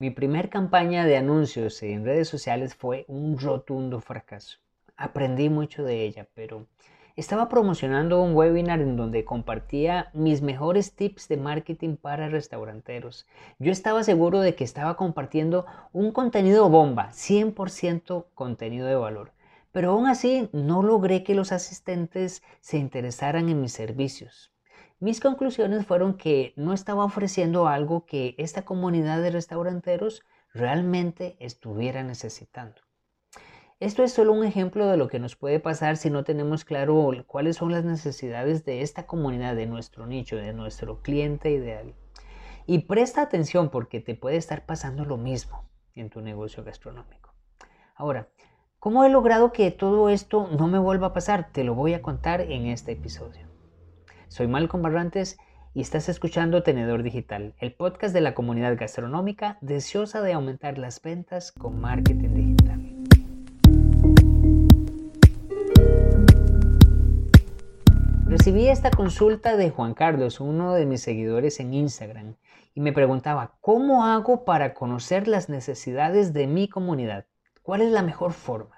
[0.00, 4.58] Mi primer campaña de anuncios en redes sociales fue un rotundo fracaso.
[4.96, 6.68] Aprendí mucho de ella, pero
[7.16, 13.26] estaba promocionando un webinar en donde compartía mis mejores tips de marketing para restauranteros.
[13.58, 19.32] Yo estaba seguro de que estaba compartiendo un contenido bomba, 100% contenido de valor.
[19.72, 24.52] Pero aún así no logré que los asistentes se interesaran en mis servicios.
[25.00, 32.02] Mis conclusiones fueron que no estaba ofreciendo algo que esta comunidad de restauranteros realmente estuviera
[32.02, 32.80] necesitando.
[33.78, 37.12] Esto es solo un ejemplo de lo que nos puede pasar si no tenemos claro
[37.28, 41.94] cuáles son las necesidades de esta comunidad, de nuestro nicho, de nuestro cliente ideal.
[42.66, 47.32] Y presta atención porque te puede estar pasando lo mismo en tu negocio gastronómico.
[47.94, 48.26] Ahora,
[48.80, 51.52] ¿cómo he logrado que todo esto no me vuelva a pasar?
[51.52, 53.47] Te lo voy a contar en este episodio.
[54.28, 55.38] Soy Malcolm Barrantes
[55.72, 61.00] y estás escuchando Tenedor Digital, el podcast de la comunidad gastronómica deseosa de aumentar las
[61.00, 62.94] ventas con marketing digital.
[68.26, 72.34] Recibí esta consulta de Juan Carlos, uno de mis seguidores en Instagram,
[72.74, 77.24] y me preguntaba, ¿cómo hago para conocer las necesidades de mi comunidad?
[77.62, 78.77] ¿Cuál es la mejor forma?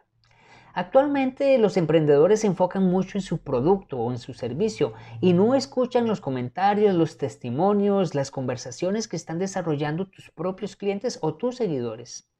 [0.80, 5.54] Actualmente los emprendedores se enfocan mucho en su producto o en su servicio y no
[5.54, 11.56] escuchan los comentarios, los testimonios, las conversaciones que están desarrollando tus propios clientes o tus
[11.56, 12.30] seguidores.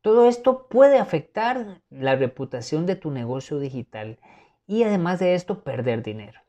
[0.00, 4.20] Todo esto puede afectar la reputación de tu negocio digital
[4.68, 6.40] y además de esto perder dinero.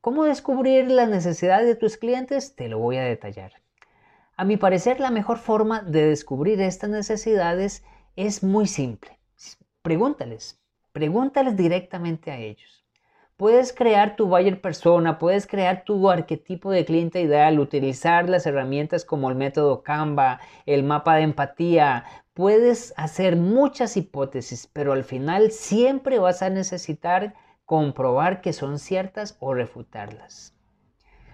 [0.00, 2.56] ¿Cómo descubrir las necesidades de tus clientes?
[2.56, 3.52] Te lo voy a detallar.
[4.36, 7.84] A mi parecer la mejor forma de descubrir estas necesidades
[8.16, 9.19] es muy simple
[9.82, 10.60] Pregúntales,
[10.92, 12.84] pregúntales directamente a ellos.
[13.38, 19.06] Puedes crear tu buyer persona, puedes crear tu arquetipo de cliente ideal, utilizar las herramientas
[19.06, 22.04] como el método Canva, el mapa de empatía.
[22.34, 27.32] Puedes hacer muchas hipótesis, pero al final siempre vas a necesitar
[27.64, 30.54] comprobar que son ciertas o refutarlas.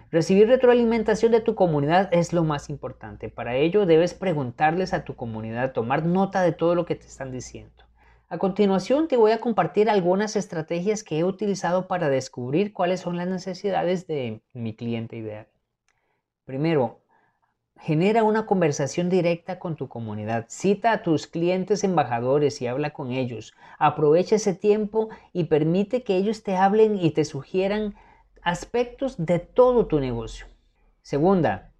[0.09, 3.27] Recibir retroalimentación de tu comunidad es lo más importante.
[3.27, 7.33] Para ello debes preguntarles a tu comunidad, tomar nota de todo lo que te están
[7.33, 7.86] diciendo.
[8.29, 13.15] A continuación te voy a compartir algunas estrategias que he utilizado para descubrir cuáles son
[13.15, 15.47] las necesidades de mi cliente ideal.
[16.43, 16.99] Primero,
[17.79, 20.45] genera una conversación directa con tu comunidad.
[20.49, 23.53] Cita a tus clientes embajadores y habla con ellos.
[23.79, 27.95] Aprovecha ese tiempo y permite que ellos te hablen y te sugieran
[28.41, 30.47] aspectos de todo tu negocio.
[31.01, 31.71] Segunda,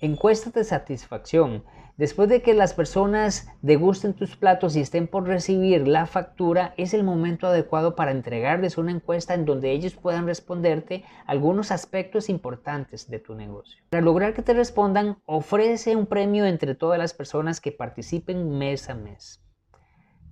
[0.00, 1.64] encuesta de satisfacción.
[2.02, 6.94] Después de que las personas degusten tus platos y estén por recibir la factura, es
[6.94, 13.08] el momento adecuado para entregarles una encuesta en donde ellos puedan responderte algunos aspectos importantes
[13.08, 13.84] de tu negocio.
[13.90, 18.90] Para lograr que te respondan, ofrece un premio entre todas las personas que participen mes
[18.90, 19.40] a mes.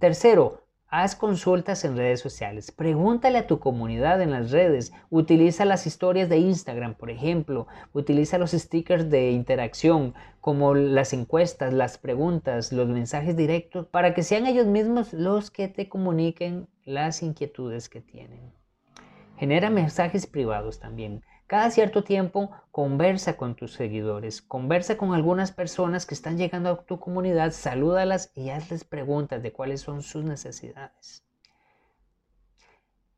[0.00, 5.86] Tercero, Haz consultas en redes sociales, pregúntale a tu comunidad en las redes, utiliza las
[5.86, 12.72] historias de Instagram, por ejemplo, utiliza los stickers de interacción como las encuestas, las preguntas,
[12.72, 18.00] los mensajes directos, para que sean ellos mismos los que te comuniquen las inquietudes que
[18.00, 18.59] tienen.
[19.40, 21.24] Genera mensajes privados también.
[21.46, 26.84] Cada cierto tiempo conversa con tus seguidores, conversa con algunas personas que están llegando a
[26.84, 31.24] tu comunidad, salúdalas y hazles preguntas de cuáles son sus necesidades.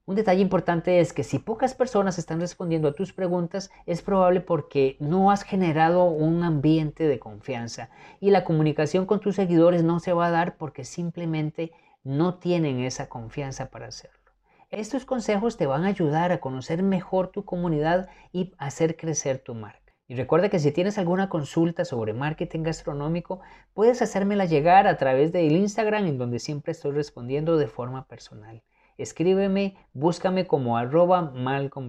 [0.04, 4.40] Un detalle importante es que si pocas personas están respondiendo a tus preguntas, es probable
[4.40, 7.90] porque no has generado un ambiente de confianza
[8.20, 11.72] y la comunicación con tus seguidores no se va a dar porque simplemente
[12.04, 14.21] no tienen esa confianza para hacerlo.
[14.72, 19.54] Estos consejos te van a ayudar a conocer mejor tu comunidad y hacer crecer tu
[19.54, 19.92] marca.
[20.08, 23.40] Y recuerda que si tienes alguna consulta sobre marketing gastronómico,
[23.74, 28.62] puedes hacérmela llegar a través del Instagram en donde siempre estoy respondiendo de forma personal.
[28.96, 31.86] Escríbeme, búscame como arroba Malcolm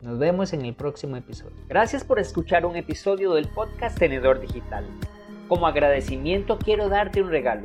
[0.00, 1.56] Nos vemos en el próximo episodio.
[1.68, 4.86] Gracias por escuchar un episodio del podcast Tenedor Digital.
[5.48, 7.64] Como agradecimiento quiero darte un regalo